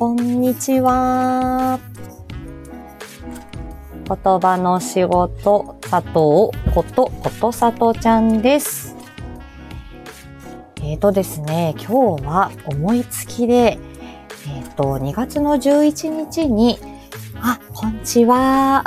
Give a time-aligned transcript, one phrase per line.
[0.00, 1.78] こんにちは。
[4.08, 8.96] 言葉の仕事、佐藤ことことさとちゃんです。
[10.82, 13.78] えっ、とですね、今日は思いつきで、
[14.48, 16.78] えっ、と、2月の11日に、
[17.34, 18.82] あ、こんちは。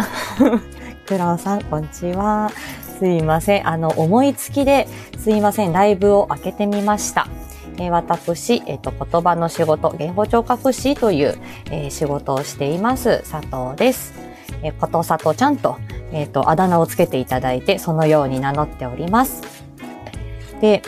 [1.06, 2.50] クロウさん、こんちは。
[2.98, 3.70] すいません。
[3.70, 4.88] あの、思いつきで、
[5.20, 5.74] すいません。
[5.74, 7.28] ライブを開けてみました。
[7.78, 11.38] え私、えっ、と、言葉の仕事、言語聴覚士という、
[11.72, 14.14] えー仕事をしています、佐藤です。
[14.62, 15.78] えー、ことさとちゃんと、
[16.12, 19.42] えっ、と、あだ名をつけていただいて、そのように名乗っております。
[20.62, 20.82] で、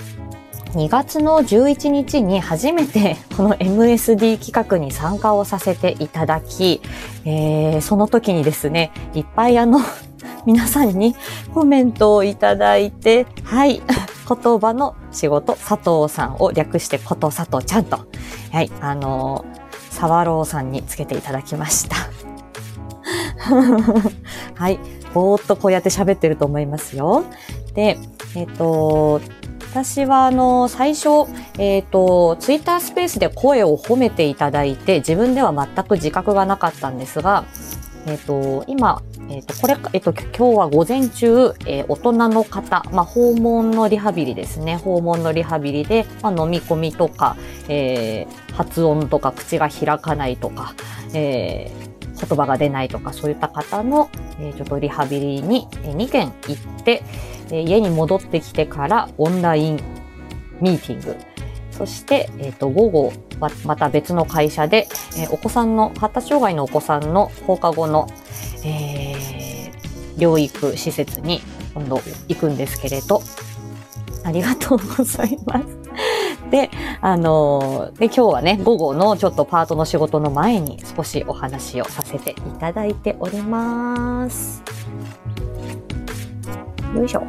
[0.74, 6.82] 2月の11日に初めて この MSD 企画に参加をさせていただき、
[7.26, 9.80] えーその時にですね、いっぱいあの、
[10.46, 11.16] 皆さんに
[11.54, 13.82] コメントをいただいて、はい、
[14.28, 18.00] 言葉の仕事、佐藤さんを略してこと佐藤ちゃんと、
[18.52, 21.96] はい、あのー、沢朗さんにつけていただきました。
[24.56, 24.80] はい、
[25.14, 27.24] ぼーっとこうやって喋ってると思いますよ。
[27.74, 27.98] で、
[28.36, 29.22] えっ、と、
[29.72, 37.44] 私はあの、最初、えっ、と、ツイッタースペースで声を褒めていただいて、自分では全く自覚がなかったんですが、
[38.08, 44.78] えっ、と、今、えっ、と、これ、えっ、と、今日は午前中、えー大人の方、まあ、訪問のリハビリですね。
[44.78, 47.36] 訪問のリハビリで、まあ、飲み込みとか、
[47.68, 50.76] えー発音とか口が開かないとか、
[51.14, 54.10] えー言葉が出ないとか、そういった方の、
[54.40, 57.04] えーちょっとリハビリにえー2件行って、
[57.48, 59.80] えー家に戻ってきてからオンライン
[60.62, 61.16] ミーティング。
[61.72, 63.14] そして、えっ、と、午後
[63.66, 64.88] また別の会社で、
[65.18, 68.08] えーお子さんの、発達障害のお子さんの放課後の、
[68.64, 69.05] えー
[70.18, 71.42] 療育施設に
[71.74, 73.22] 今度行くんですけれど、
[74.24, 75.66] ありがとうございます。
[76.50, 76.70] で、
[77.02, 84.64] あのーで、今日はね、午後のちょっとパートの仕事の前に少しお話をさせていただいております。
[86.96, 87.24] よいしょ。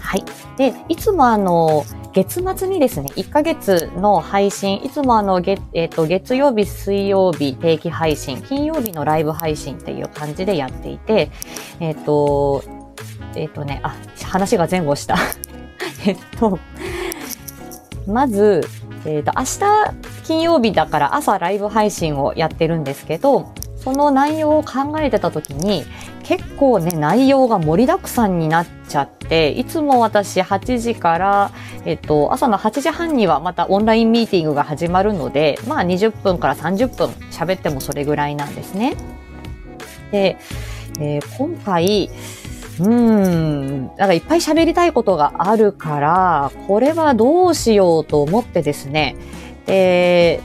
[0.00, 0.24] はい。
[0.56, 11.30] で、いつもあの、月末にですね、1ヶ月の配信、いつもあの、月、えっ、と、月曜日、水曜日定期配信、金曜日のライブ配信っていう感じでやっていて、
[11.80, 12.62] えっ、と、
[13.34, 15.16] えっ、とね、あ、話が前後した。
[16.06, 16.58] えっと、
[18.06, 18.60] まず、
[19.06, 19.60] えっ、と、明日
[20.24, 25.84] 金曜日だから朝ライブ配信をやってるんですけど、その内容を考えてた時に、
[26.22, 31.50] 結構ね、内容が盛りだくさんになっちゃって、いつも私8時から、
[31.84, 38.96] えっと、朝の8時半にはまたオンラインミーティングが始まるので、まあ20分から30分喋ってもそれぐらいなんですね。
[40.12, 40.36] で、
[41.00, 42.10] えー今回、
[42.78, 49.16] うーん、なんかいっぱい喋りたいことがあるから、これはどうしようと思ってですね、
[49.66, 50.40] で、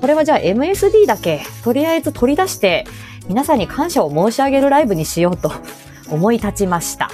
[0.00, 2.84] これはじゃあ MSD だけ、とりあえず取り出して、
[3.28, 5.50] 皆さんに感謝を申し上げるライブにしようと
[6.10, 7.10] 思い立ちました。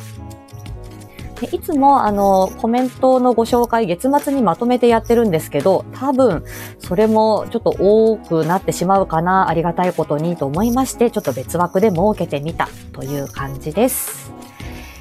[1.42, 6.44] でいつもあのコメントのご紹介月末にまとめてやってるんですけど多分
[6.78, 14.32] それもちょっと多くなってしまうかなありがたいことにと思いましてちょっと別枠で設けてみたという感じです。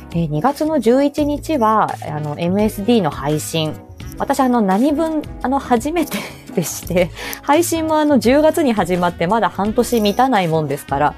[0.09, 3.75] で2月の11日はあの MSD の配信
[4.21, 6.17] 私あの何分あの初めて
[6.53, 7.09] でして
[7.41, 11.15] 配信もあの10月に始まってまだ半年満たないもんですから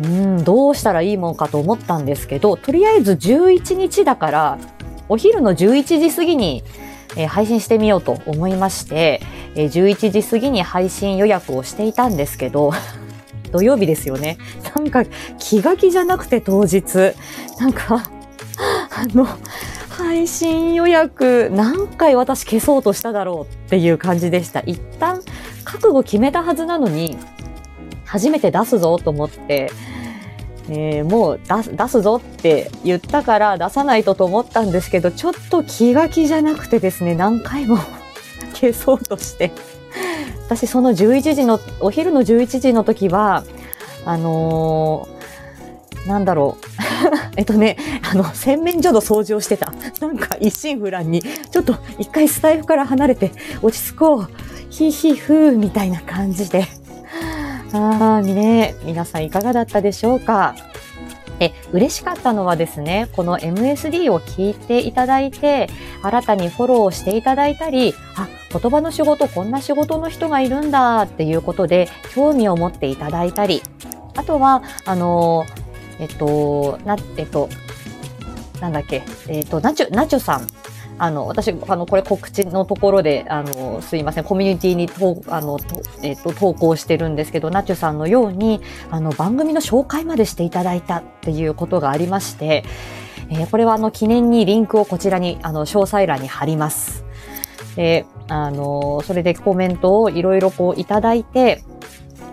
[0.00, 4.58] うん、どうしたらいいもんかと思ったんですけど、とりあえず11日だから、
[5.08, 6.62] お昼の11時過ぎに、
[7.16, 9.20] えー配信してみようと思いまして、
[9.56, 12.72] えー11時過ぎに配信予約をしていたんですけど、
[13.50, 14.38] 土曜日ですよね。
[14.76, 15.04] なんか
[15.38, 17.14] 気が気じゃなくて当日、
[17.58, 18.08] なんか、
[18.90, 19.26] あの、
[20.08, 24.60] 配信予約何回私消そうとしただろうっていう感じでした。
[24.60, 25.20] 一旦
[25.64, 27.18] 覚悟決めたはずなのに、
[28.06, 29.70] 初めて出すぞと思って、
[30.70, 37.76] えーもう出す出すぞって言ったから出さないとと思ったんですけど、ちょっと気が気じゃなくてですね、何回も
[38.58, 39.52] 消そうとして。
[40.46, 43.44] 私その11時の、お昼の11時の時は、
[44.06, 45.17] あのー
[46.06, 46.66] なんだろう。
[47.36, 47.76] えっとね、
[48.10, 49.72] あの、洗面所の掃除をしてた。
[50.00, 54.28] なんか一心不乱に、ちょっと一回スタイフから離れて落ち着こう。
[54.70, 56.66] ひひふーみたいな感じで。
[57.72, 60.54] ああ、ね、皆さんいかがだったでしょうか？
[61.40, 65.68] え、嬉しかったのはですね、この MSD を聞いていただいて、
[66.02, 73.62] 新たにフォローしていただいたり、あ、言葉の仕事、こんな仕事の人がいるんだっていうことで、興味を持っていただいたり、
[74.16, 75.57] あとは、あのー、
[75.98, 77.48] えっと、な、えっと、
[78.60, 80.46] なんだっけ、えっと、ナチュ、ナチュさん。
[81.00, 85.58] あの、私、あの、これ告知のところで、あの、すいません、コミュニティにと、あの、
[86.02, 88.60] えっ、と、投稿してるんですけど、ナチュさんのように、
[88.90, 92.64] あの、番組の紹介までしていただいたっていうことがありまして、
[93.30, 97.04] えー、これはあの、記念にリンクをこちらに、あの、詳細欄に貼ります。
[97.76, 101.62] で、あの、それでコメントをいろいろこういただいて、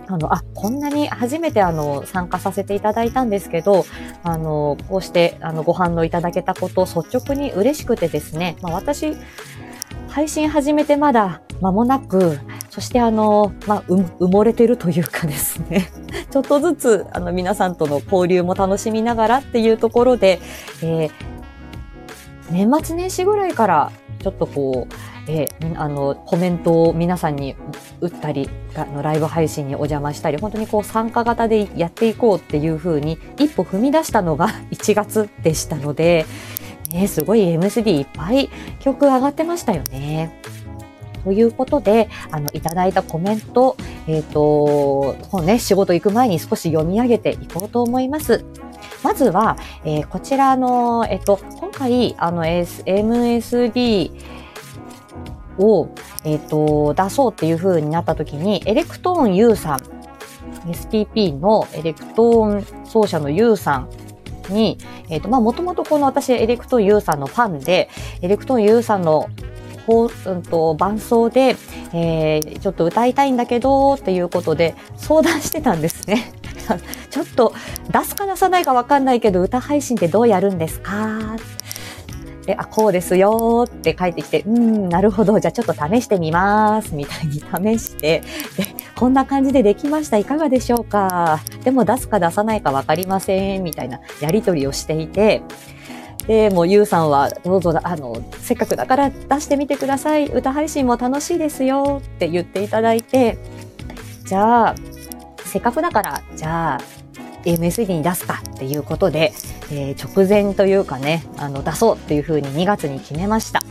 [0.08, 3.84] あの、あ、こんなに初めてあの、参加させていただいたんですけど、
[4.22, 9.16] あの、こうして、あの、ご反応いただけたこと、率直に嬉しくてですね、まあ、私、
[10.08, 12.38] 配信始めてまだ間もなく、
[12.70, 15.90] そしてあの、まあ、埋もれてるというかですね、
[16.30, 20.40] ちょっとずつ、あの、皆さんとの交流も楽しみながらっていうところで、
[20.82, 21.10] えー、
[22.50, 23.92] 年末年始ぐらいから、
[24.22, 27.56] ちょっとこう、えー、あの、コメントを皆さんに
[28.00, 36.26] 打ったり、あのライブ配信にお邪魔したり、本当にこう参加型でやっていこうっていうふうに一歩踏み出したのが 1月でしたので、
[36.92, 38.48] ね、すごい MSD いっぱい
[38.80, 40.40] 曲上がってましたよね。
[41.24, 43.76] ということで、あの、いただいたコメント、
[44.06, 48.44] えっ、ー、と、そうね、仕事行く前に少し読み上げていこうと思います。
[49.02, 54.12] まずは、えー、こちらの、えっ、ー、と、今回、あの、MSD、
[55.58, 55.88] を、
[56.24, 59.80] えっ、ー、と、出そうっていう風になった時に、エレクトーン U さん、
[60.70, 63.88] SPP のエレクトーン奏者の U さん
[64.50, 67.88] に、えっ、ー、と、まあ、もともとこの私、エレクトーン U さんのファンで、
[68.22, 69.28] エレクトーン U さんの
[69.86, 71.56] ほう、うんと、伴奏で、
[71.92, 76.32] えー、ちょっと歌いたいんだけど、っていうことで相談してたんですね。
[77.10, 77.54] ちょっと
[77.92, 81.36] 出すか出さないかわかんないけど、歌配信ってどうやるんですか？
[82.46, 88.22] で、あ、こうですよって帰ってきて、うん、なるほど、じゃあちょっと試してみます、みたいに試して、
[88.56, 95.42] で、こんな感じでできました、いかがでしょうかでも出すか出さないかわかりません、みたいなやりとりをしていて、
[96.28, 100.26] で、もうゆうさんは、どうぞ、あの、せっかくだから出してみてください。
[100.26, 103.38] 歌配信も楽しいですよって言っていただいて、
[104.24, 104.74] じゃあ、
[105.44, 106.95] せっかくだから、じゃあ、
[107.46, 109.32] MSD に出すかっていうことで、
[109.70, 113.62] えー、直前というかね、あの、出そうっていうふうに2月に決めました。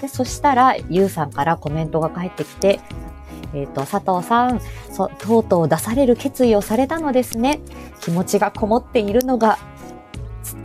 [0.00, 2.80] で、そしたら、ゆうさんからコメントが返ってきて、
[3.54, 4.60] えっ、ー、と、佐藤さん、
[4.92, 7.60] そ、とうとう出される決意をされたのですね。
[8.00, 9.58] 気持ちがこもっているのが、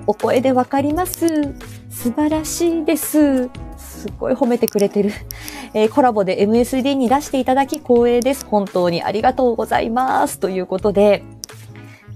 [0.07, 1.53] お声でわかります。
[1.89, 3.50] 素晴らしいです。
[3.77, 5.12] すっごい褒めてくれてる。
[5.74, 8.45] えー、コラボで MSD に出していただき光栄です。
[8.45, 10.39] 本当にありがとうございます。
[10.39, 11.24] ということで、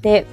[0.06, 0.28] で、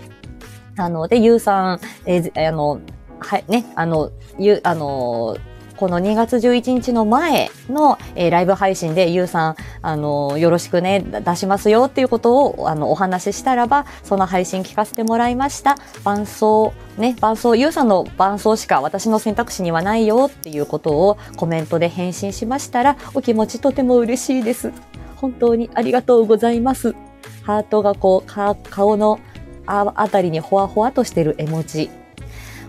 [0.77, 2.83] あの、で、ゆうさん、えー、あの、
[3.21, 5.39] はい、ね、あの、ゆ、あの、
[5.79, 15.79] この2月11日の前の、えー、ライブ配信でゆうさん、あの、よろしくね、出しますよっていうことを、あの、お話ししたらば、その配信聞かせてもらいました。
[16.05, 24.71] 伴奏、ね、伴奏、ゆうさんの伴奏しか私の選択肢にはないよっていうことをコメントで返信しましたら、お気持ちとても嬉しいです。
[25.17, 26.95] 本当にありがとうございます。
[27.43, 29.19] ハートがこう、か顔の
[29.67, 31.91] ああたりにほわほわとしてる絵文字。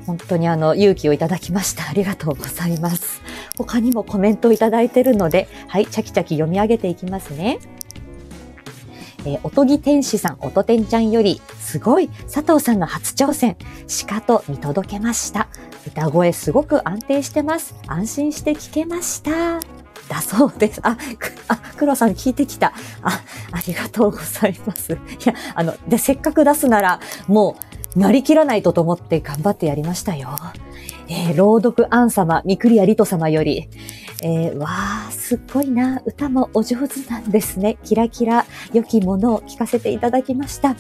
[0.06, 1.88] 本当にあの、勇気をいただきました。
[1.90, 3.22] ありがとうございます。
[3.58, 7.60] 他にもコメントをいただいてるので、はい、チャキチャキ読み上げていきますね。
[9.26, 13.56] えー、おとぎ天使さん、おとてんちゃんより、すごい、佐藤さんの初挑戦、
[13.88, 15.48] しかと見届けました。
[15.88, 17.76] 歌声すごく安定してます。
[17.88, 19.73] 安心して聞けました。
[20.10, 20.80] だそうです。
[20.84, 20.98] あ、
[21.48, 22.74] あ、黒さん聞いてきた。
[23.02, 24.94] あ、ありがとうございます。
[24.94, 27.58] いや、あの、で、せっかく出すなら、も
[27.96, 30.36] う、なりきらないとと思って頑張ってやりましたよ。
[31.08, 33.70] えー、朗読アン様、ミクリアリト様より、
[34.24, 37.78] えー、わー、すっごいな、歌もお上手なんですね。
[37.84, 40.76] キラキラ、良きものを聞かせていただきました。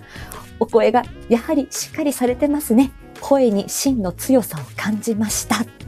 [0.59, 2.91] お声が、やはりしっかりされてますね。
[3.19, 5.82] 声に真の強さを感じました。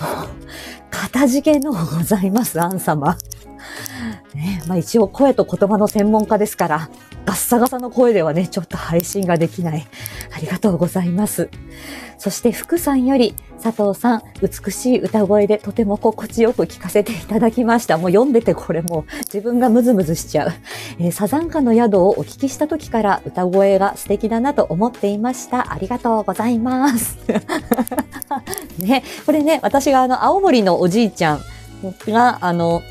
[0.00, 3.16] もう、かたじけのございます、アン様。
[4.34, 6.90] ね、まあ一応声と言葉の専門家ですから、
[7.26, 9.86] ガッサガサの声ではね、ちょっと配信ができない。
[10.34, 11.50] ありがとうございます。
[12.18, 17.98] そして福さんより、佐藤さん、美しい歌声でとても心地よく聞かせていただきました。
[17.98, 20.52] もう読んでてこれもう自分がムズムズしちゃう。
[20.98, 25.72] えー、サザンカの宿をお聞きした時から歌声が素敵だなと思っていました。
[25.72, 27.18] ありがとうございます。
[28.78, 31.40] ね、これね、私があの、青森のおじいちゃん
[32.06, 32.82] が、あの、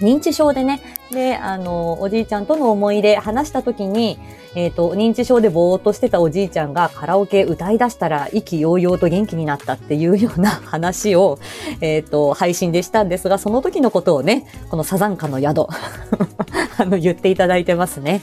[0.00, 4.18] 認知症でね、で、あの、おじいちゃんとの思い出話した時に、
[4.54, 11.38] えっ、ー、と、認知症でぼーっとしてたおじいちゃんがカラオケ歌い出したら意気揚々と元気になったっていうような話を、
[11.80, 15.66] えっ、ー、と、配信でしたんですが、その時のことをね、このサザンカの宿、
[16.78, 18.20] あの、言っていただいてますね。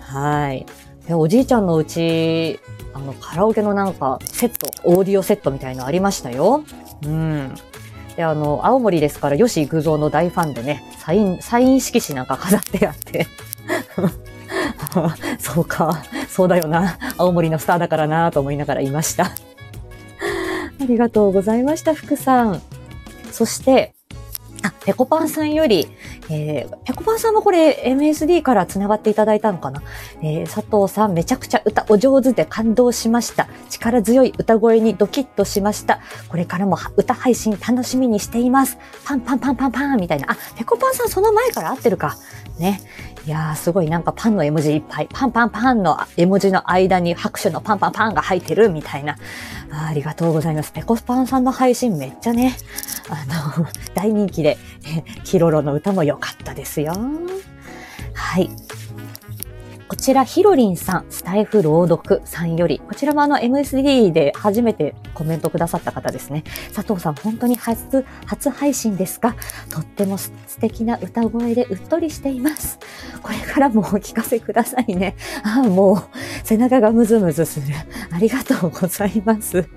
[0.00, 0.66] はい。
[1.10, 2.60] おじいちゃんのうち、
[2.92, 6.64] あの、カラオケのなんか、セット、オーディオセットみたいのありましたよ。
[7.04, 7.54] うん。
[8.18, 13.28] で、あの、青森ですから、吉幾三の大ファンでね、サイン、サイン色紙なんか飾ってあって。
[15.38, 16.98] そうか、そうだよな。
[17.16, 19.26] 青森のスターだからなと思いながらいました。
[19.26, 19.30] あ
[20.80, 22.60] りがとうございました、福さん。
[23.30, 23.94] そして、
[24.62, 25.88] あ、ペコパンさんより、
[26.30, 29.82] えー、ペコパンさんもこれ MSD から繋がっていただいたのかな、
[30.22, 33.48] えー、佐藤さんめちゃくちゃ歌お上手で感動しました。
[33.68, 36.00] 力強い歌声にドキッとしました。
[36.28, 38.78] これからも歌配信楽しみにしています。
[39.04, 40.32] パンパンパンパンパンみたいな。
[40.32, 42.16] あ、ペコパンさんその前から合ってるか。
[42.58, 42.80] ね。
[43.28, 45.08] いやー、すごいなんかパンの絵文字いっぱい。
[45.12, 49.18] パンパンパンの絵文字の間に拍手のパンパンパンが入ってるみたいな。
[49.70, 50.72] ありがとうございます。
[50.72, 52.56] ペコスパンさんの配信めっちゃね、
[53.10, 54.56] あの、 大人気で、
[55.24, 56.94] キロロの歌も良かったですよ。
[58.14, 58.48] はい。
[59.88, 66.44] こちら、ヒロリンさん、スタイフ朗読さんより、こちらもあの MSD で初めてコメントくださった方ですね。
[66.74, 69.34] 佐藤さん、本当に初、初配信ですか
[69.70, 70.30] とっても素
[70.60, 72.78] 敵な歌声でうっとりしています。
[73.22, 75.16] これからもお聞かせくださいね。
[75.42, 75.98] ああ、もう、
[76.44, 77.66] 背中がムズムズする。
[78.12, 79.70] ありがとうございます。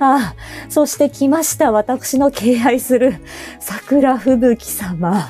[0.00, 1.72] ああ、そして来ました。
[1.72, 3.16] 私の敬愛する
[3.60, 5.18] 桜吹雪様。
[5.18, 5.26] あ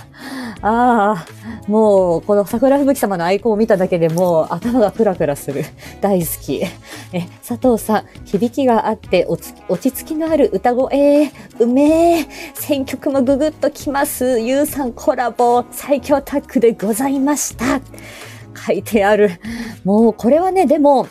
[0.62, 1.26] あ、
[1.68, 5.64] もう、この桜吹雪様のアイコンを見ただけでもう頭がクラクラする。
[6.00, 6.62] 大好き。
[7.12, 9.42] え、佐藤さん、響きがあって落
[9.78, 14.40] ち着きのある歌声、うめえ、選曲もググッときます。
[14.40, 17.80] ゆうさんコラボ、最強タッグでございました。
[18.66, 19.30] 書いてある。
[19.84, 21.06] もう、これはね、でも、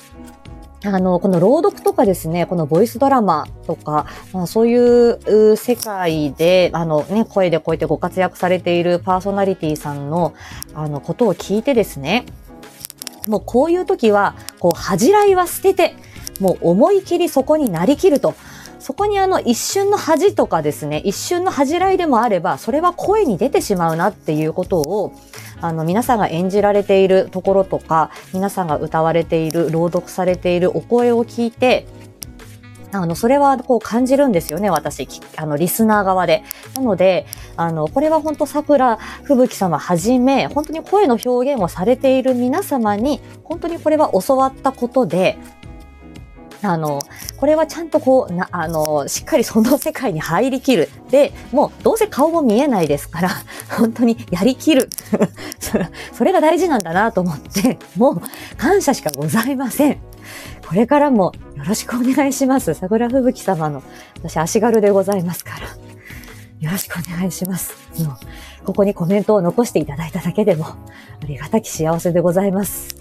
[0.83, 10.33] あの、この朗読とかですね、このボイスドラマとか、まあ、そういう世界で、あのね、声でこうやってご活躍されているパーソナリティさんの、
[10.73, 12.25] あの、ことを聞いてですね、
[13.27, 15.95] もうこういう時は、こう、恥じらいは捨てて、
[16.39, 18.33] もう思い切りそこになりきると。
[18.81, 25.13] そこにあの一瞬の恥とかですね、一瞬の恥じらいでもあれば、それは声に出てしまうなっていうことを、
[25.61, 31.85] あの、皆さんが演じられているところとか、皆さんが歌われている、朗読されているお声を聞いて、
[32.91, 35.07] あの、それはこう感じるんですよね、私、
[35.38, 36.43] あの、リスナー側で。
[36.75, 45.38] なので、あの、これは本当桜吹雪様はじめ、本当に声の表現をされている皆様に、本当にこれは教わったことで、
[46.63, 47.00] あの、
[47.38, 50.89] これはちゃんとこう、な、あの、しっかりその世界に入りきる。
[51.10, 53.30] で、もうどうせ顔も見えないですから、
[53.77, 54.89] 本当にやりきる。
[56.13, 58.22] それが大事なんだなと思って、もう
[58.58, 60.00] 感謝しかございません。
[60.68, 62.74] これからもよろしくお願いします。
[62.74, 63.84] 桜吹雪様の、
[64.15, 65.91] 私足軽でございますから。
[66.62, 67.74] よろしくお願いします。
[68.03, 68.18] もう
[68.65, 70.75] ここにコメントを残していただいただけでも、あ
[71.25, 72.96] りがたき幸せでございます。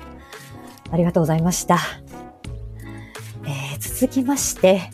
[0.91, 1.79] ありがとうございました。
[3.79, 4.91] 続きまして、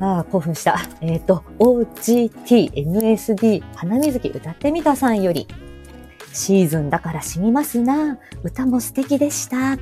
[0.00, 0.78] ああ、興奮した。
[1.00, 5.48] えっ、ー、と、OGT、MSD、花水木歌ってみたさんより、
[6.32, 8.18] シーズンだから染みますな。
[8.44, 9.76] 歌も素敵でした。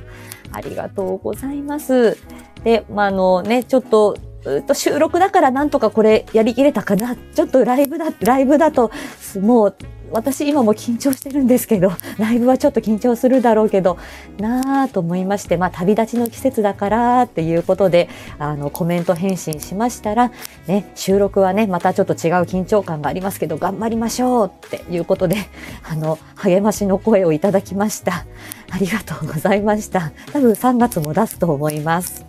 [0.51, 2.17] ありがとうございます。
[2.63, 4.17] で、まあ、あのね、ちょっと、
[4.59, 7.15] っと収録だからなんとかこれやりきれたかな。
[7.15, 8.91] ちょっとライブだ、ライブだと、
[9.39, 9.75] もう
[10.11, 13.97] 私今も緊張してるんですけど、 ライブはちょっと緊張するだろうけど、
[14.39, 18.09] なぁと思いまして、まあ旅立ちの季節だからっていうことで、
[18.39, 20.31] あのコメント返信しましたら、
[20.67, 25.37] ね、収録はね、またちょっと違う緊張感がありますけど、頑張りましょうっていうことで、
[25.89, 28.25] あの、励ましの声をいただきました。
[28.69, 30.11] ありがとうございました。
[30.33, 32.26] 多分3月も出すと思います。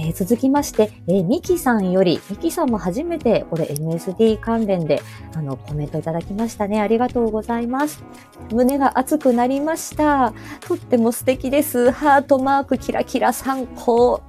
[0.00, 5.02] えー、続きまして、えー、ミキさんより、ミキさんも初めてこれ MSD 関連で
[5.34, 6.80] あのコメントいただきましたね。
[6.80, 8.02] ありがとうございます。
[8.50, 10.32] 胸が熱くなりました。
[10.60, 11.90] とっても素敵です。
[11.90, 14.22] ハートマークキラキラ参考。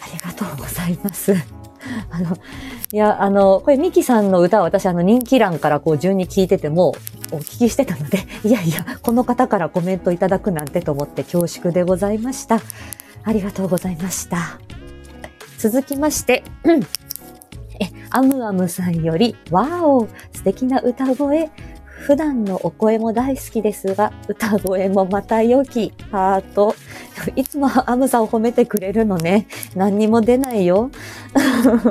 [0.00, 1.34] ありがとうございます。
[2.10, 2.36] あの、
[2.92, 6.90] いや、あの、これミキさんの歌は私あの人気欄からこう順に聞いてても
[7.32, 12.60] お聞きしてたので、 いやいや、この方からコメントいただくなんてと思って恐縮でございました。
[13.24, 14.60] ありがとうございました。
[15.62, 16.86] 続きまして、うん、え、
[18.10, 21.50] アムアムさんより、わーお、素敵な歌声。
[21.84, 26.74] 普段のお声も大好きですが、歌声もまた良き、ハート。
[27.36, 29.46] いつもアムさんを褒めてくれるのね。
[29.76, 30.90] 何にも出ないよ。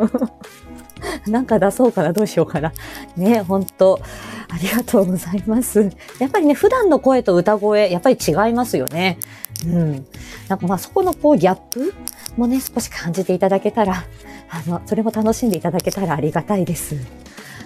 [1.26, 2.74] なんか出そうかな、どうしようかな。
[3.16, 4.02] ね、本当
[4.50, 5.90] ありがとうございます。
[6.20, 9.18] やっぱりね、普段の声と歌声、やっぱり違いますよね。
[9.66, 10.06] うん。
[10.50, 11.94] なんかまあそこのこうギャップ
[12.38, 14.06] もね、少し感じていただけたら、
[14.50, 16.96] あの、それも楽しんでいただけたらありがたいです。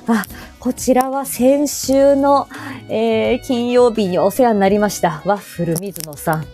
[0.08, 0.26] あ、
[0.60, 2.48] こちらは先週の、
[2.90, 5.22] えー、金曜日にお世話になりました。
[5.26, 6.46] ワッフル水野さん。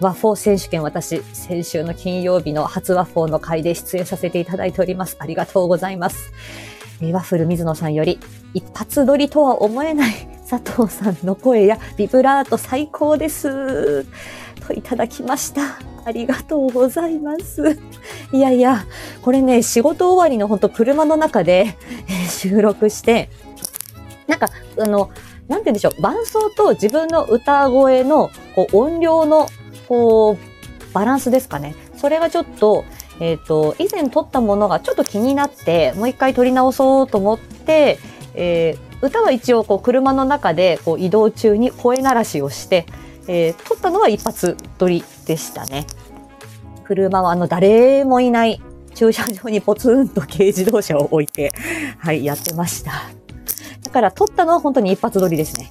[0.00, 5.16] ワッフォー選手権私、先週の金曜日の初ワッフォーの会で出演させていただいております。
[5.20, 6.32] ありがとうございます。
[7.00, 8.18] ワッフル水野さんより、
[8.54, 10.12] 一発撮りとは思えない
[10.48, 14.04] 佐藤さんの声やビブラート最高です。
[14.66, 15.78] といただきました。
[16.04, 17.78] ありがとうございます。
[18.32, 18.84] いやいや、
[19.22, 21.76] これね、仕事終わりのほんと車の中で、
[22.28, 23.30] 収録して、
[24.26, 25.10] なんか、あの、
[25.48, 29.48] なんて言うんでしょう、伴奏と自分の歌声のこう音量の
[29.88, 31.74] こうバランスですかね。
[31.96, 32.84] それがちょっと、
[33.20, 37.98] えっ、ー、と、以前撮ったものがちょっと気になって、もう一回撮り直そうと思って、
[38.34, 42.86] えー、歌は一応こう車の中でこう移動中に声鳴らしをして、
[43.28, 45.86] えー、撮ったのは一発撮りでしたね。
[46.84, 48.60] 車はあの誰もいない
[48.94, 51.52] 駐車場にポツンと軽自動車を置いて、
[51.98, 52.92] はい、やってました。
[53.82, 55.70] だから撮ったのは本当に一発撮りですね。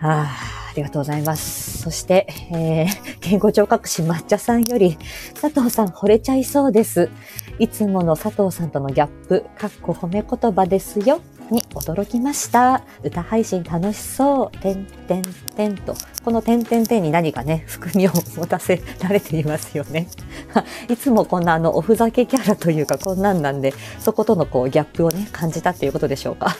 [0.00, 1.78] ああ、ありがとうございます。
[1.78, 4.98] そして、えー、健康聴覚士抹茶さんより、
[5.40, 7.10] 佐藤さん惚れちゃいそうです。
[7.58, 11.20] いつもの佐藤さんとのギャップ、かっこ褒め言葉ですよ。
[11.50, 12.84] に驚きました。
[13.02, 14.58] 歌配信楽しそう。
[14.58, 15.94] てんてんてんと。
[16.24, 20.08] このてんてんてんに何かね、含みを持たせられていますよね。
[20.88, 26.56] いつもこんなあの、おふざけキャラというかこんなんなんで、そことのこうギャップをね、感じたっていうことでしょうか。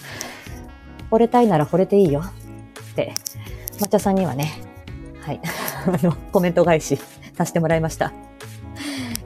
[1.11, 2.23] 惚れたいなら惚れていいよ。
[2.93, 3.15] って、
[3.81, 4.53] 抹茶さんにはね、
[5.23, 5.41] はい、
[5.87, 6.99] あの、コメント返し
[7.37, 8.13] させてもらいました。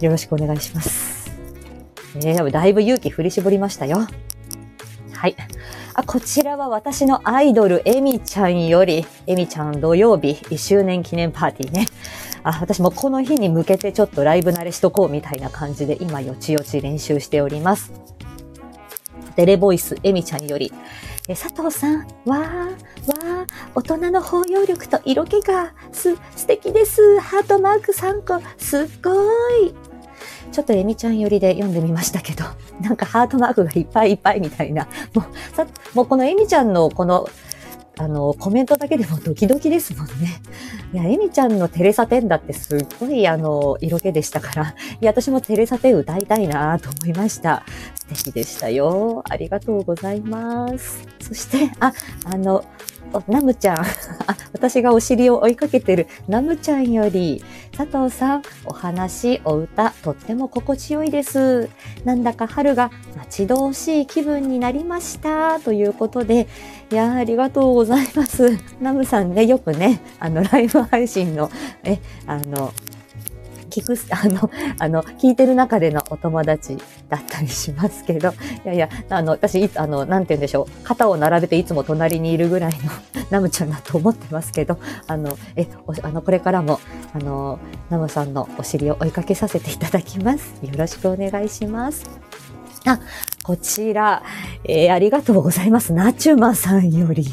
[0.00, 1.31] よろしくお願いします。
[2.17, 4.07] えー、だいぶ勇気振り絞りましたよ。
[5.18, 5.37] はい。
[5.94, 11.87] あ、こちらは私のアイドル、エミちゃんより、エミちゃん土曜日、1周年記念パーティーね。
[12.44, 17.92] あ、私もこの日に向けてちょっとライブ慣れしとこうみたいな感じで、今よちよち練習しております。
[19.34, 20.72] テレボイス、エミちゃんより、
[21.26, 27.18] え佐藤さん、わー、わー、大人の包容力と色気が、す、素敵です。
[27.18, 29.10] ハートマーク3個、すっご
[29.64, 29.88] い。
[30.50, 32.45] ちょっとエミちゃん寄りで読んでみましたけど、
[32.81, 34.87] なんかハートマークがいっぱいいっぱいみたいな。
[35.14, 37.28] もう、さ、もうこのエミちゃんのこの、
[38.00, 40.40] あの、コメントだけでもドキドキですもんね。
[40.95, 47.64] いや、エミちゃんのテレサテンだってすっごいあの、色気でしたから、いや、私もテレサテン歌いたいなと思いました。
[47.94, 49.25] 素敵でしたよ。
[49.29, 51.07] ありがとうございます。
[51.20, 51.92] そして、あ、
[52.25, 52.64] あの、
[53.27, 53.85] ナムちゃん。
[54.53, 57.42] 私がお尻を追いかけてるナムちゃんより、
[57.77, 61.68] 佐藤さん、お話、お歌、とっても心地よいです。
[62.05, 65.61] なんだか春が待ち遠しい気分になりました。
[65.61, 66.49] ということで、
[66.90, 68.59] いやありがとうございます。
[68.81, 71.51] ナムさんね、よくね、あの、ライブ配信の、
[71.85, 72.73] え、あの、
[73.81, 76.77] 聞く、 あの、あの、聞いてる中でのお友達
[77.09, 78.33] だったりしますけど、い
[78.64, 82.91] やいや、あの、私、あの、なんて言うんでしょう、肩を並べていつも隣にいるぐらいの
[83.31, 85.69] ナムちゃんだと思ってますけど、あの、え、
[86.03, 86.81] あの、これからも、
[87.14, 87.59] あの、
[87.91, 90.55] ナムさんのお尻を追いかけさせていただきます。
[90.62, 92.05] よろしくお願いします。
[92.92, 93.01] あ、
[93.42, 94.22] こちら、
[94.64, 95.92] えー、ありがとうございます。
[95.92, 97.27] ナチュマさんより。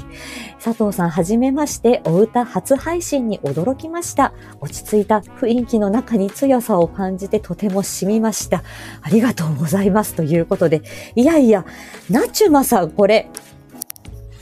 [0.63, 4.34] 佐藤さん、はじめまして、お歌初配信に驚きました。
[4.62, 8.63] 落ち着いた雰囲気の中に強さを感じてとても染みました。
[9.02, 10.15] ありがとうございます。
[10.15, 10.82] ということで、
[11.15, 11.65] いやいや、
[12.10, 13.30] ナチュマさん、これ、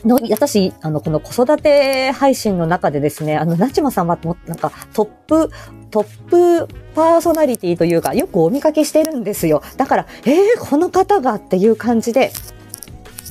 [0.04, 5.50] の、私、あの、この子育て配信の中でですね、あの、なちまさんは、なんか、トップ、
[5.90, 9.62] トップパーソナリティというか、よくお見かけしてるんですよ。
[9.76, 12.32] だから、えー、この方がっていう感じで、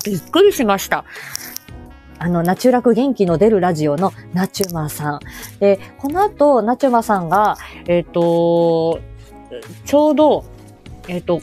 [0.05, 1.05] びっくりしました。
[2.19, 5.19] あの、ナチュラク元気の出るラジオのナチュマさん。
[5.59, 7.57] で、この後、ナチュマさんが、
[7.87, 8.99] えっ、ー、と、
[9.85, 10.45] ちょうど、
[11.07, 11.41] えっ、ー、と、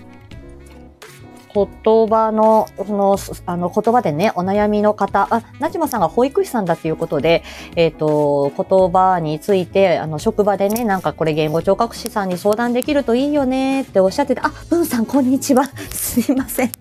[1.54, 7.42] 言葉の、その、あの、言葉でね、お悩みの方、あ、なじまさんが保育士さんだっていうことで、
[7.76, 15.64] えっ、ー、と、言葉について、あの、職場でね、なんかこれ言語聴覚士さんに相談できるといいよねっておっしゃってて、あ、ブンさんこんにちは。
[15.90, 16.72] すいません。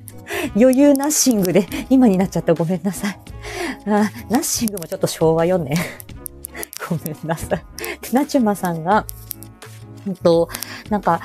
[0.55, 3.19] 余裕ナッシングで、今になっちゃってごめんなさい。
[3.87, 5.75] あナッシングもちょっと昭和よね。
[6.89, 8.13] ごめんなさい。
[8.13, 9.05] なちまさんが、
[10.07, 10.49] うんと、
[10.89, 11.21] なんか、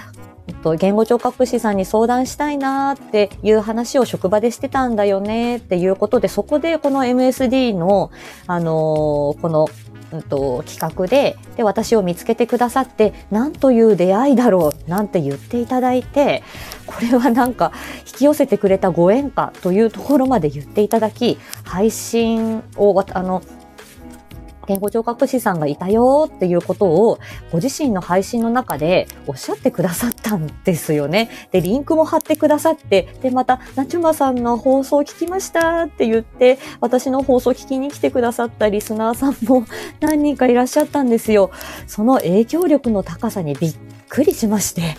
[0.53, 8.11] っと、言語聴覚士さんに相談したいなっていう話を職場でしてたんだよねっていうことで、そこでこの MSD の、
[8.47, 9.69] あのー、この、
[10.13, 16.43] うんと、企画で、で、私を見つけてくださって、なんという出会いだろう、なんて言っていただいて、
[16.87, 17.73] これはなんか、
[18.07, 23.43] 引き寄せてくれたご縁かというところまで言っていただき、配信を、あの、
[24.67, 27.19] 言語聴覚士さんがいたよっていうことを
[27.51, 31.31] ご自身の配信の中でおっしゃってくださったんですよね。
[31.51, 39.65] で、リンクも貼ってくださって、で、また、なちゅまさんの放送聞きましたって言って、私の放送聞きに来てくださったリスナーさんも
[40.01, 41.51] 何人かいらっしゃったんですよ。
[41.87, 43.77] その影響力の高さにびっ
[44.09, 44.97] くりしまして、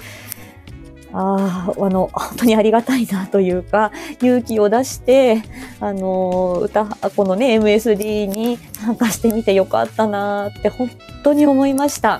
[1.17, 5.43] ああ、あの、本当にありがたいなというか、勇気を出して、
[5.79, 10.91] あの、歌、このね、MSD に参加してみてよかったなって本
[11.23, 12.19] 当に思いました。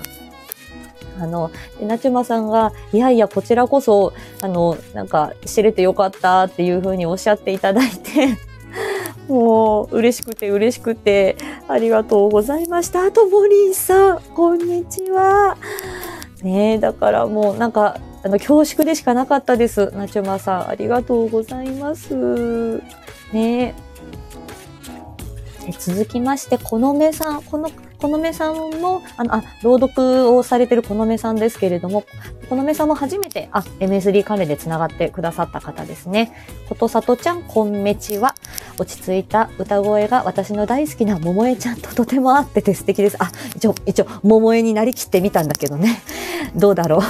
[1.20, 1.50] あの、
[1.82, 8.38] なちまさんが、いやいや、こちらこそ、あの、なんか、知れてよかったっていうふうにおっしゃっていただいて、
[9.28, 11.36] もう、嬉しくて嬉しくて、
[11.68, 13.02] ありがとうございました。
[13.02, 15.58] あともりんさん、こんにちは。
[16.42, 19.92] ねえだからもう、なんか、あの、恐縮でしかなかったです。
[19.94, 22.82] ナチュマさん、ありがとうございます。
[23.32, 23.72] ね
[25.78, 27.70] 続きまして、このめさん、この、
[28.06, 32.04] このめさんも、あの、あ、朗読をされてるこのめさんですけれども、
[32.48, 36.32] このめさんも初めて、あ、MSD 関連で繋がってくださった方ですね。
[36.68, 38.36] ことさとちゃん、こんめちは、
[38.78, 43.16] 落ち着いた歌声が私の大好きな桃江ちゃんととても合ってて素敵です。
[43.18, 46.00] あ、一応、一応、桃江になりきってみたんだけどね。
[46.54, 47.00] どうだろう。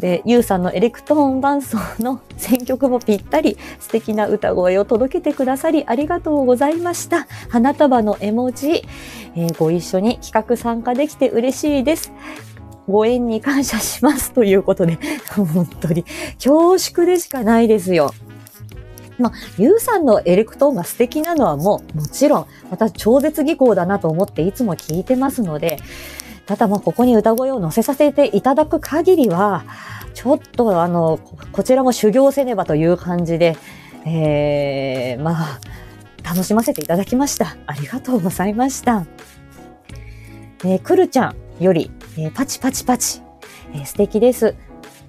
[0.00, 7.26] で、ゆうさんのエレクトーン伴奏の選曲もぴったり素敵な歌声を届けてくださりありがとうございました。
[7.48, 8.84] 花束の絵文字、
[9.36, 12.12] えー、ご一緒に企画参加できて嬉しいです。
[12.88, 14.98] ご縁に感謝しますということで、
[15.36, 18.12] 本当に恐縮でしかないですよ。
[19.18, 25.78] まあ、ゆうさんのエレクトーンが素敵なのはもうもちろん、また超絶技巧だなと思っていつも聞いてますので、
[26.46, 29.64] ただまあここに歌声を乗せさせていただく限りは、
[30.14, 31.20] ちょっとあの、
[31.52, 33.56] こちらも修行せねばという感じで、
[34.06, 35.60] えー、まあ、
[36.24, 37.56] 楽しませていただきました。
[37.66, 39.06] ありがとうございました。
[40.64, 43.20] えー、くるちゃんより、えー、パチパチパチ、
[43.74, 44.54] えー、素敵です。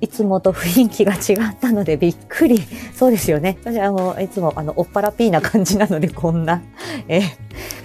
[0.01, 2.59] いつもと雰囲気が違ったのでびっくり。
[2.93, 3.57] そうですよね。
[3.63, 6.61] 私、あの、いつも、あの、おっぱらピーな感じなので、こんな、
[7.07, 7.21] え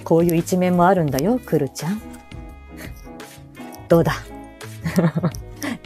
[0.03, 2.01] こういう一面もあるんだよ、くるちゃん。
[3.87, 4.13] どうだ？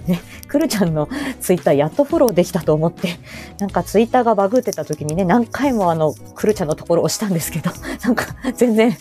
[0.08, 1.08] ね、くるちゃんの
[1.40, 3.20] ツイッターやっとフォローできたと思って、
[3.60, 7.72] なんかツイッターがバグってた時にね、何回もあの、くるちゃんのところを押したんですけど、
[8.04, 8.96] なんか全然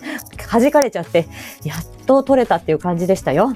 [0.51, 1.29] 弾かれちゃって、
[1.65, 3.55] やっと取れたっていう感じでしたよ。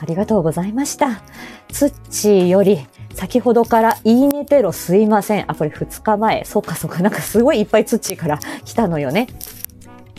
[0.00, 1.22] ありがとうございました。
[1.70, 5.44] つっちーより、先ほどからいいねテロすいません。
[5.46, 6.44] あ、これ2日前。
[6.44, 7.00] そうかそうか。
[7.00, 9.28] なんかすごいいっぱいつっちーから来たのよね。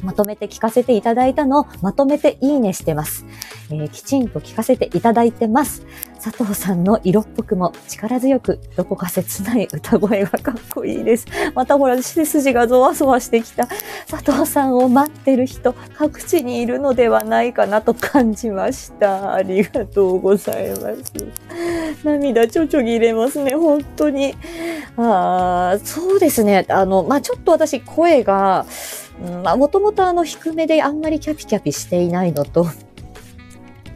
[0.03, 3.25] まとめて聞かせていただいたのをまとめていいねしてます。
[3.69, 5.83] えー、きちんと聞かせていただいてます。
[6.25, 11.27] 佐藤さんの色っぽくも力強く、どこか切ない歌声がかっこいいです。
[11.53, 13.67] またほら、背筋がゾワゾワしてきた。
[14.09, 19.35] 佐藤さんを待ってる人、各地にいるのではないかなと感じました。
[19.35, 21.13] ありがとうございます。
[22.03, 24.33] 涙ちょちょぎれますね、本当に。
[24.97, 26.65] ああ、そうですね。
[26.69, 28.65] あの、まあ、ちょっと私声が、
[29.43, 32.73] まあ、もともとあの低めであんまりキャピキャピしていないのと、あ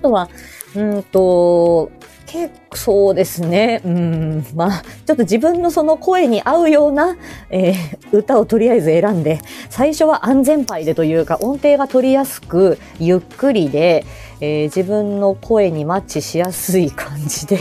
[0.03, 0.29] とは、
[0.75, 1.91] うんと、
[2.31, 3.81] 結構そうですね。
[3.83, 7.17] うん、まあ、ちょっと自分のその声に合うような、
[7.49, 9.39] えー、歌をとりあえず選んで、
[9.71, 14.05] 最初は安全牌でというか、音程が取りやすく、ゆっくりで、
[14.41, 17.57] えー、自分の声にマッチしやすい感じで、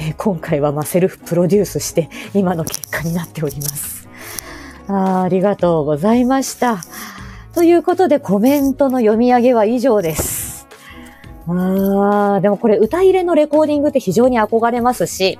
[0.00, 4.08] えー、今回はまセルフプロデュースして、今の結果になっております。
[4.88, 6.78] あありがとうございました。
[7.54, 10.35] ということでコメントの読み上げは以上です。
[11.48, 15.38] ああ、でもこれ歌入れのレコーディングって非常に憧れますし、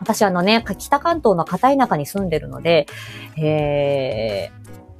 [0.00, 2.86] 私あのね、北関東の片田舎に住んでるので、
[3.36, 4.50] え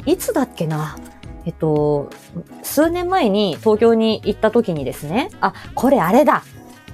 [0.04, 0.96] ー、いつだっけな
[1.44, 2.10] えっと、
[2.64, 6.42] 数年前に東京に行った時にですね、あ、これあれだ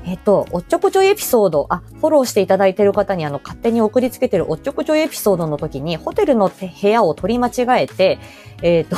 [0.05, 8.19] えっと、おっちょこちょいエピソード、あ、フォローしていただいている方にあの、勝手に送りつけてるおっちょこちょいエピソードの時に、ホテルの部屋を取り間違えて、
[8.63, 8.97] えっと、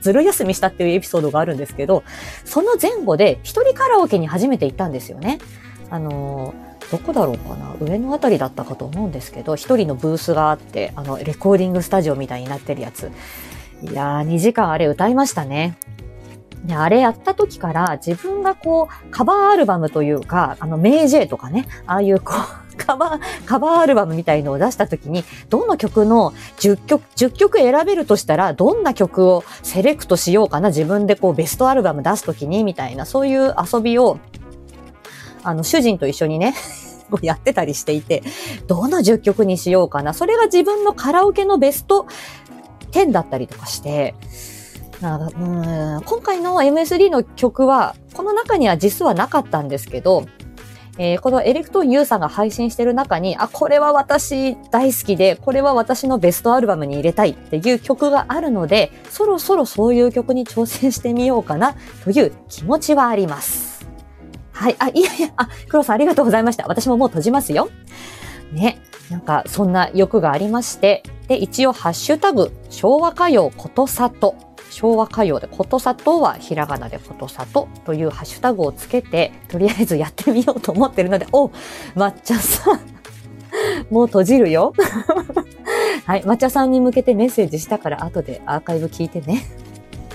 [0.00, 2.04] ずる休みしたっていうエピソードがあるんですけど、
[2.44, 5.38] その前後で一人カラオケに初めて行ったんですよね。
[5.90, 6.54] あの
[6.90, 13.10] どこだろうかな上のあたりだったかと思うんですけど、一人のブースがあって、あの、レコーディングスタジオみたいになってるやつ。
[13.82, 15.78] いやー、2時間あれ歌いましたね。
[16.64, 34.18] で、あれやった時から自分がこう、カバーアルバムというか、あの、メイジェイとかね、ああいうこう、カバー、カバーアルバムみたいのを出した時に、どの曲の10曲、10曲選べるとしたら、どんな曲をセレクトしようかな、自分でこう、ベストアルバム出す時に、みたいな、そういう遊びを、
[35.42, 36.54] あの、主人と一緒にね、
[37.22, 38.22] やってたりしていて、
[38.66, 40.14] どの10曲にしようかな。
[40.14, 42.06] それが自分のカラオケのベスト
[42.92, 44.14] 10だったりとかして、
[45.00, 50.26] なんかうん今回の MSD の曲は、この中には実はなかったんですけど、
[50.98, 63.88] えー、このエレクトン U さんが配信してる中に、あ、これは私大好きで、これは私のベストアルバムに入れたいっていう曲があるので、そろそろそういう曲に挑戦してみようかなという気持ちはあります。
[64.52, 64.76] はい。
[64.80, 66.66] あ、いやいや、あ、黒さんありがとうございました。
[66.66, 67.70] 私ももう閉じますよ。
[68.52, 68.82] ね。
[69.08, 74.34] なんかそんな欲がありまして、で、一応ハッシュタグ、昭和歌謡ことさと、
[74.70, 81.48] 昭和歌謡でことさとはひらがなでことさとというハッシュタグをつけて、とりあえずやってみようと思ってるので、お
[81.94, 82.80] 抹茶さん
[83.90, 84.72] もう閉じるよ。
[86.04, 89.46] はい、抹茶さんに向けてメッセージしたから後でアーカイブ聞いてね。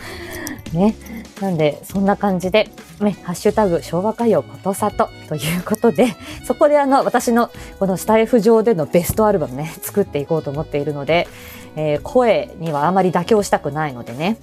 [0.74, 0.96] ね。
[1.42, 11.28] なんで、そんな感じで、ね、ハッシュタグ、昭和歌謡ことさとということで、 そこであの、私のこのスタイフ上でのベストアルバムね、作っていこうと思っているので、
[11.76, 14.38] えー、声にはあまり妥協したくないのでね、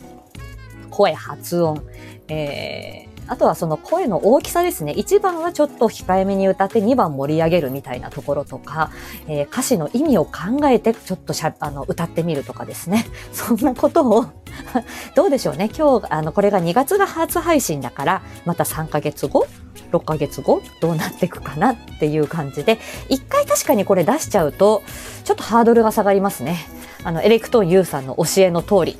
[0.90, 1.82] 声、発音、
[2.28, 4.92] えー、あとはその声の大きさですね。
[4.92, 8.90] 1番はちょっと控えめに歌って2番盛り上げるみたいなところとか、
[9.28, 13.06] えー、歌詞の意味を考えてちょっとしゃあの歌ってみるとかですね。
[13.32, 14.26] そんなことを
[15.14, 15.70] どうでしょうね。
[15.72, 19.46] 今日、あの、これが2月が初配信だから、また3ヶ月後
[19.92, 24.82] 6ヶ月後どうなっていくかなっていう感じで、一回確かにこれ出しちゃうと、
[25.22, 26.58] ちょっとハードルが下がりますね。
[27.04, 28.98] あの、エレクトーン U さんの教えの通り。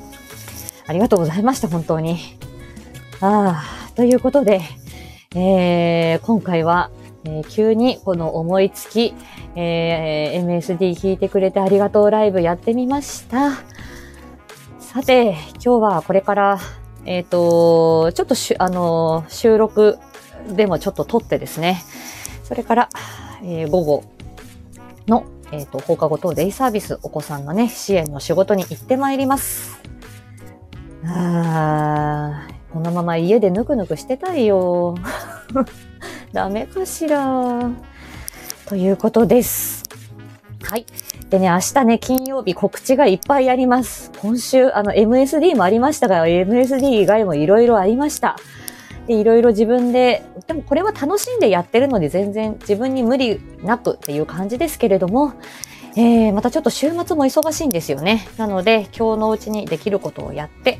[0.87, 2.37] ありがとうございました、本当に。
[3.19, 3.80] ああ。
[3.95, 4.61] ということで、
[5.35, 6.91] えー、今回は、
[7.25, 9.13] えー、急にこの思いつき、
[9.55, 13.51] えー、MSD 弾いてくれてありがとうライブやってみました。
[14.79, 16.59] さて、今日はこれから、
[17.05, 19.97] えっ、ー、と、ちょっとしあの、収録
[20.55, 21.83] でもちょっと撮ってですね、
[22.43, 22.89] それから、
[23.43, 24.03] えー、午後
[25.07, 29.81] の、えっ、ー、と、放課後等デイサービス、お子さんのね、支援の仕事に行ってまいります。
[31.03, 34.95] あーこのまま家でぬくぬくしてたいよ。
[36.31, 37.69] ダメかしら。
[38.65, 39.83] ということです。
[40.63, 40.85] はい。
[41.29, 44.11] でね、明日ね、金曜日告知がいっぱいあります。
[44.21, 48.37] 今週、あの、MSD もありましたが、MSD 以外もいろいろありました。
[49.07, 55.33] で、いろいろ自分で、でもこれは楽しんでやってるので全然自分に無理なくっていう感じですけれども、
[55.97, 58.27] えー、またちょっと週末も忙しいんですよね。
[58.37, 60.79] なので、今日のうちにできることをやって、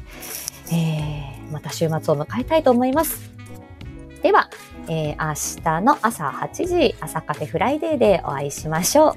[0.71, 1.20] えー
[1.51, 3.31] また週末を迎えたいと思います。
[4.21, 4.49] では、
[4.87, 9.13] えー、明日の朝8時、朝カフェフライデーでお会いしましょう。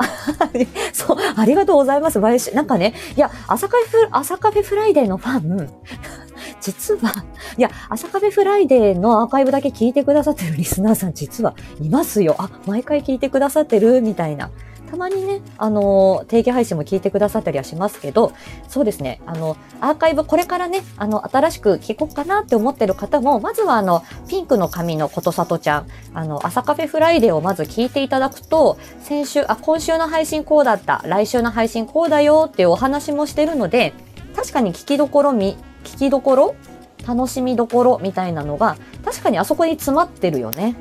[0.93, 2.19] そう、ありがとうございます。
[2.21, 5.69] 毎週、なんかね、いや、朝カフェ、朝カフェフライデーのファン、
[6.61, 7.13] 実は、
[7.59, 12.37] いや、朝カフェフライデーのアーカイブだけ聞いてくださってるリスナーさん、実はいますよ。
[12.39, 14.51] あ、毎回聞いてくださってるみたいな。
[14.95, 18.33] たまにね、あの、定期配信も聞いてくださったりはしますけど、
[18.69, 33.95] そうですね、あの、アーカイブこれからね、あの、新しく聞こうかなって思ってる方も、まずはあの、ピンクの髪のことさとちゃん、あの、朝カフェフライデーをまず聞いていただくと、先週、あ、今週の配信こうだった、来週の配信こうだよっていうお話もしてるので、
[34.37, 36.55] 確かに聞きどころみ、聞きどころ
[37.05, 40.77] 楽しみどころみたいなのが、確かにあそこに詰まってるよね。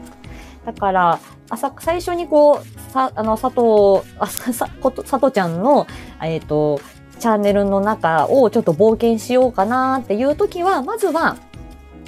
[0.67, 5.87] だから、朝、最初にこう、さ、あの、佐藤、あ、さ、こと、佐藤ちゃんの、
[6.21, 6.79] えっ、ー、と、
[7.19, 11.37] チャンネルの中をちょっと冒険しようかなっていう時は、まずは、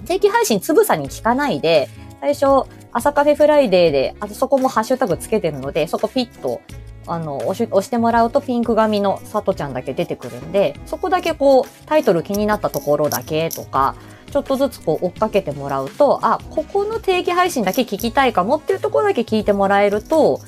[0.06, 1.89] 定期配信つぶさに聞かないで、
[2.21, 6.62] 最初、朝カフェフライデーで、あそこもハッシュタグつけてるので、そこピッと、
[7.08, 13.95] あの、押し、押してもらうとピンク髪の佐藤ちゃんだけ出てくるんで、そこだけこう、タイトル気になったところだけとか、
[14.32, 20.41] ちょっとずつこう追っかけてもらうと、あ、ここの定期配信だけ聞きたいかもっていうところだけ聞いてもらえると、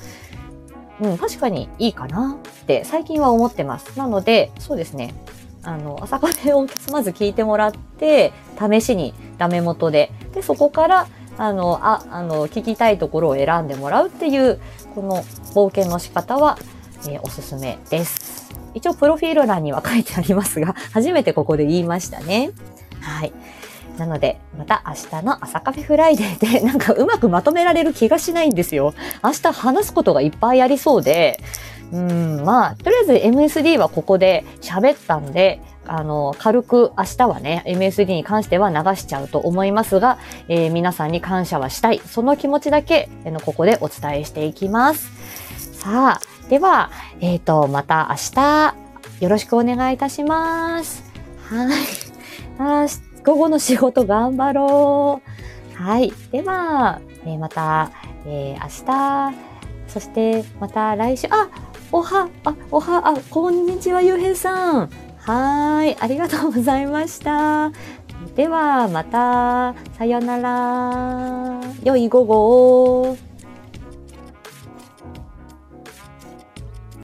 [1.00, 3.98] うん、確かにいいかなって最近は思ってます。
[3.98, 5.14] なので、そうですね。
[5.64, 11.08] あの、朝カフェをまず聞いてもらって、試しにダメ元で、で、そこから、
[11.38, 14.60] あの、あ、あの、聞きたいところを選んでもらうっていう、
[14.96, 16.58] この冒険の仕方は、
[17.08, 18.56] えー、おすすめです。
[18.74, 22.52] 一応、プロフィール欄には書いてありますが、初めてここで言いましたね。
[23.02, 23.34] はい。
[23.98, 28.94] なので、また明日の朝カフェフライデーで なんかうまくまとめられる気がしないんですよ。
[29.24, 31.40] 明日話すことがいっぱいありそうで、
[31.92, 40.18] うん、まあ、とりあえず MSD はここで喋ったんで、あの、軽く明日はね、MSD に関しては流しちゃうと思いますが、
[40.50, 42.02] えー、皆さんに感謝はしたい。
[42.06, 45.12] その気持ちだけ、えのここでお伝えしていきます。
[45.80, 48.76] さあ、では、えっ、ー、と、また明日、
[49.22, 51.04] よろしくお願いいたします。
[51.50, 51.78] はい。
[52.60, 55.22] 明日午後の仕事頑張ろ
[55.76, 55.84] う。
[55.84, 56.14] はい。
[56.32, 57.92] では、えー、また、
[58.26, 59.38] えー、明日、
[59.90, 61.50] そしてまた来週、あ、
[61.92, 64.90] おは、あ、おは、あ、こんにちは、ゆうへいさん。
[65.18, 65.98] はい。
[66.00, 67.74] ありがとうございました。
[68.38, 71.62] では、また、さよなら。
[71.84, 73.18] 良い午後を。